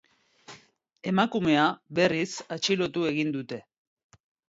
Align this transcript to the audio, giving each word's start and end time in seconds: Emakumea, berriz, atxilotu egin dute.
Emakumea, 1.11 1.67
berriz, 2.01 2.27
atxilotu 2.59 3.09
egin 3.15 3.35
dute. 3.41 3.65